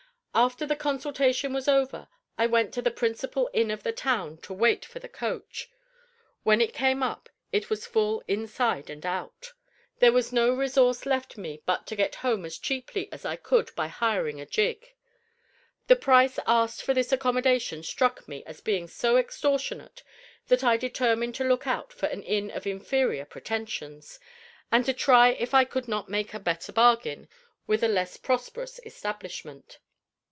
[0.33, 2.07] After the consultation was over,
[2.37, 5.69] I went to the principal inn of the town to wait for the coach.
[6.43, 9.51] When it came up it was full inside and out.
[9.99, 13.75] There was no resource left me but to get home as cheaply as I could
[13.75, 14.93] by hiring a gig.
[15.87, 20.01] The price asked for this accommodation struck me as being so extortionate,
[20.47, 24.17] that I determined to look out for an inn of inferior pretensions,
[24.71, 27.27] and to try if I could not make a better bargain
[27.67, 29.79] with a less prosperous establishment.